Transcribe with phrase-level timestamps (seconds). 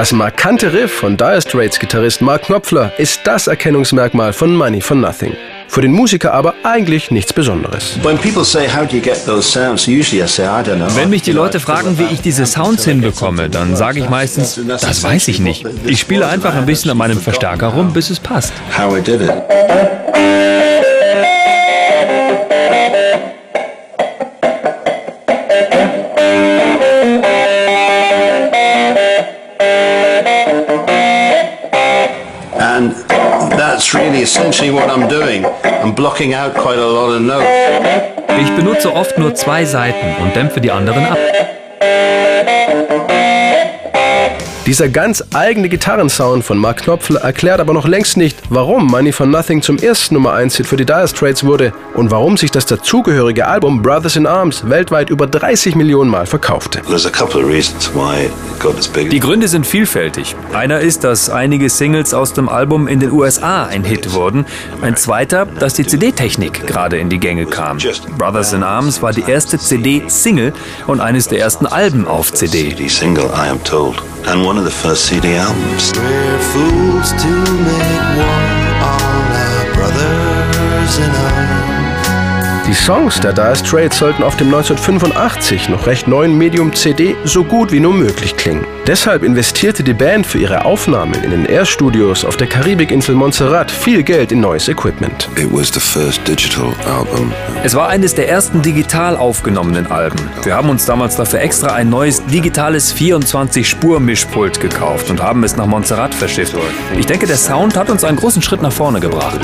[0.00, 4.96] Das markante Riff von Dire Straits Gitarrist Mark Knopfler ist das Erkennungsmerkmal von Money for
[4.96, 5.34] Nothing.
[5.68, 7.98] Für den Musiker aber eigentlich nichts Besonderes.
[8.02, 8.16] Wenn
[11.10, 15.28] mich die Leute fragen, wie ich diese Sounds hinbekomme, dann sage ich meistens, das weiß
[15.28, 15.66] ich nicht.
[15.84, 18.54] Ich spiele einfach ein bisschen an meinem Verstärker rum, bis es passt.
[34.20, 35.44] Essentially what I'm doing.
[35.64, 37.46] I'm blocking out quite a lot of notes.
[38.40, 41.18] Ich benutze oft nur zwei Seiten und dämpfe die anderen ab.
[44.70, 49.26] Dieser ganz eigene Gitarrensound von Mark Knopfler erklärt aber noch längst nicht, warum Money for
[49.26, 52.66] Nothing zum ersten Nummer 1 Hit für die Dire Straits wurde und warum sich das
[52.66, 56.82] dazugehörige Album Brothers in Arms weltweit über 30 Millionen Mal verkaufte.
[59.10, 60.36] Die Gründe sind vielfältig.
[60.52, 64.46] Einer ist, dass einige Singles aus dem Album in den USA ein Hit wurden.
[64.82, 67.78] Ein zweiter, dass die CD-Technik gerade in die Gänge kam.
[68.16, 70.52] Brothers in Arms war die erste CD-Single
[70.86, 72.72] und eines der ersten Alben auf CD
[74.26, 75.92] and one of the first CD albums.
[82.70, 87.42] Die Songs der Dire Straits sollten auf dem 1985 noch recht neuen Medium CD so
[87.42, 88.64] gut wie nur möglich klingen.
[88.86, 94.04] Deshalb investierte die Band für ihre Aufnahmen in den Air-Studios auf der Karibikinsel Montserrat viel
[94.04, 95.28] Geld in neues Equipment.
[97.64, 100.20] Es war eines der ersten digital aufgenommenen Alben.
[100.44, 105.66] Wir haben uns damals dafür extra ein neues digitales 24-Spur-Mischpult gekauft und haben es nach
[105.66, 106.54] Montserrat verschifft.
[106.96, 109.40] Ich denke, der Sound hat uns einen großen Schritt nach vorne gebracht.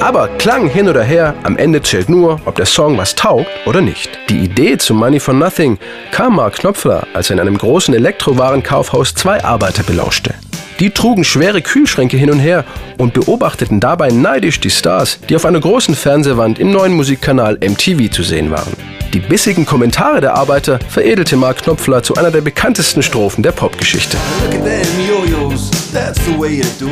[0.00, 3.80] Aber Klang hin oder her, am Ende zählt nur, ob der Song was taugt oder
[3.80, 4.10] nicht.
[4.28, 5.76] Die Idee zu Money for Nothing
[6.12, 10.34] kam Mark Knopfler, als er in einem großen Elektrowarenkaufhaus zwei Arbeiter belauschte.
[10.78, 12.64] Die trugen schwere Kühlschränke hin und her
[12.96, 18.08] und beobachteten dabei neidisch die Stars, die auf einer großen Fernsehwand im neuen Musikkanal MTV
[18.12, 18.74] zu sehen waren.
[19.12, 24.16] Die bissigen Kommentare der Arbeiter veredelte Mark Knopfler zu einer der bekanntesten Strophen der Popgeschichte.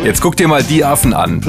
[0.05, 1.41] Jetzt guck dir mal die Affen an.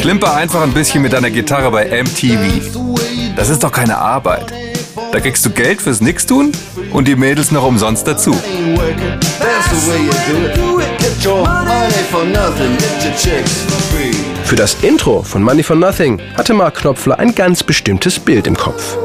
[0.00, 2.74] Klimper einfach ein bisschen mit deiner Gitarre bei MTV.
[3.36, 4.52] Das ist doch keine Arbeit.
[5.12, 6.52] Da kriegst du Geld fürs Nix-Tun
[6.92, 8.34] und die Mädels noch umsonst dazu.
[14.44, 18.56] Für das Intro von Money for Nothing hatte Mark Knopfler ein ganz bestimmtes Bild im
[18.56, 18.96] Kopf.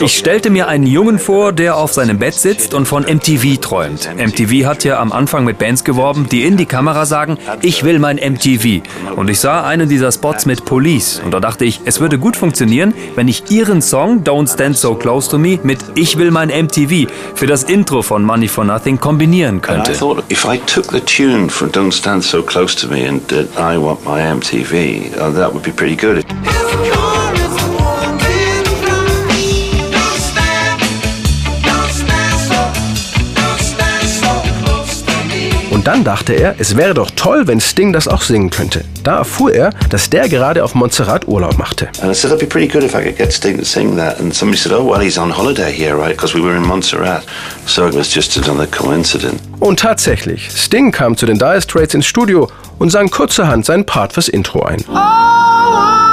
[0.00, 4.08] Ich stellte mir einen Jungen vor, der auf seinem Bett sitzt und von MTV träumt.
[4.16, 7.98] MTV hat ja am Anfang mit Bands geworben, die in die Kamera sagen, ich will
[7.98, 8.82] mein MTV.
[9.16, 12.36] Und ich sah einen dieser Spots mit Police und da dachte ich, es würde gut
[12.36, 16.48] funktionieren, wenn ich ihren Song Don't Stand So Close to Me mit Ich will mein
[16.48, 19.90] MTV für das Intro von Money for Nothing kombinieren könnte.
[19.90, 23.08] And I thought, if I took the tune from Don't Stand So Close to Me
[23.08, 23.22] and
[23.58, 26.24] I Want My MTV, uh, that would be pretty good.
[35.86, 38.84] Dann dachte er, es wäre doch toll, wenn Sting das auch singen könnte.
[39.04, 41.88] Da erfuhr er, dass der gerade auf Montserrat Urlaub machte.
[42.00, 44.18] And I said it'd be pretty good if I could get Sting to sing that.
[44.18, 46.16] And somebody said, oh well, he's on holiday here, right?
[46.16, 47.24] Because we were in Montserrat.
[47.66, 49.40] So it was just another coincidence.
[49.60, 52.48] Und tatsächlich, Sting kam zu den Dire Straits ins Studio
[52.78, 54.84] und sang kurzerhand seinen Part fürs Intro ein.
[54.88, 56.05] Oh, Dire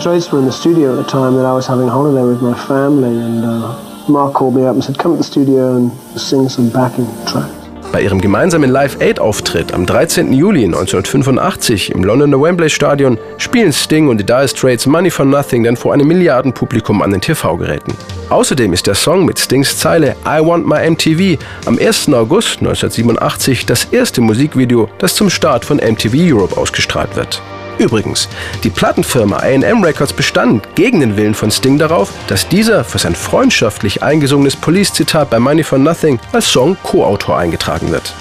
[0.00, 2.40] Straits were in the studio at the time that I was having a holiday with
[2.40, 3.76] my family, and uh,
[4.08, 7.52] Mark called me up and said, "Come to the studio and sing some backing tracks."
[7.92, 10.32] Bei ihrem gemeinsamen Live-Aid-Auftritt am 13.
[10.32, 15.64] Juli 1985 im Londoner Wembley Stadion spielen Sting und die Dire Straits Money for Nothing
[15.64, 17.92] dann vor einem Milliardenpublikum an den TV-Geräten.
[18.30, 22.08] Außerdem ist der Song mit Stings Zeile I Want My MTV am 1.
[22.14, 27.42] August 1987 das erste Musikvideo, das zum Start von MTV Europe ausgestrahlt wird.
[27.80, 28.28] Übrigens,
[28.62, 33.14] die Plattenfirma AM Records bestand gegen den Willen von Sting darauf, dass dieser für sein
[33.14, 38.12] freundschaftlich eingesungenes Police-Zitat bei Money for Nothing als Song Co-Autor eingetragen wird.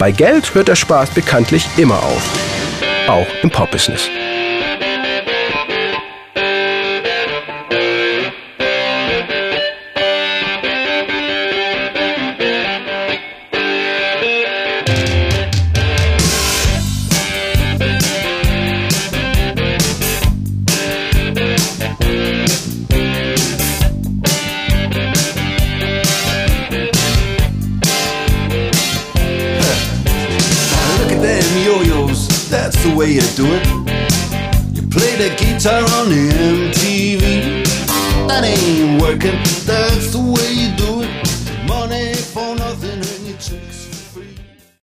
[0.00, 2.28] Bei Geld hört der Spaß bekanntlich immer auf.
[3.06, 4.10] Auch im Pop-Business.
[32.54, 33.66] That's the way you do it.
[34.76, 36.30] You play the guitar on the
[36.70, 37.66] MTV.
[38.28, 40.22] That ain't working, that's the